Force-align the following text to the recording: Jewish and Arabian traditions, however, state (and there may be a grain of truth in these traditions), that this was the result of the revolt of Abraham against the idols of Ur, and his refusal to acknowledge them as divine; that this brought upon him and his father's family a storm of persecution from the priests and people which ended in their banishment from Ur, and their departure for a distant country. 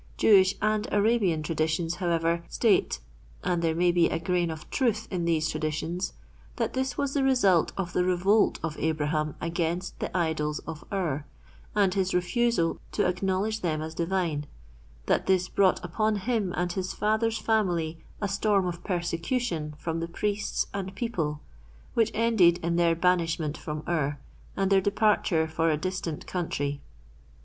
Jewish 0.17 0.55
and 0.63 0.87
Arabian 0.91 1.43
traditions, 1.43 1.97
however, 2.01 2.43
state 2.49 2.99
(and 3.43 3.61
there 3.61 3.75
may 3.75 3.91
be 3.91 4.09
a 4.09 4.17
grain 4.17 4.49
of 4.49 4.67
truth 4.71 5.07
in 5.11 5.25
these 5.25 5.47
traditions), 5.47 6.13
that 6.55 6.73
this 6.73 6.97
was 6.97 7.13
the 7.13 7.21
result 7.23 7.71
of 7.77 7.93
the 7.93 8.03
revolt 8.03 8.57
of 8.63 8.75
Abraham 8.79 9.35
against 9.39 9.99
the 9.99 10.09
idols 10.17 10.57
of 10.65 10.83
Ur, 10.91 11.25
and 11.75 11.93
his 11.93 12.15
refusal 12.15 12.79
to 12.93 13.05
acknowledge 13.07 13.61
them 13.61 13.79
as 13.83 13.93
divine; 13.93 14.47
that 15.05 15.27
this 15.27 15.47
brought 15.47 15.79
upon 15.85 16.15
him 16.15 16.51
and 16.57 16.71
his 16.73 16.93
father's 16.95 17.37
family 17.37 17.99
a 18.19 18.27
storm 18.27 18.65
of 18.65 18.83
persecution 18.83 19.75
from 19.77 19.99
the 19.99 20.07
priests 20.07 20.65
and 20.73 20.95
people 20.95 21.41
which 21.93 22.09
ended 22.15 22.57
in 22.63 22.75
their 22.75 22.95
banishment 22.95 23.55
from 23.55 23.83
Ur, 23.87 24.17
and 24.57 24.71
their 24.71 24.81
departure 24.81 25.47
for 25.47 25.69
a 25.69 25.77
distant 25.77 26.25
country. 26.25 26.81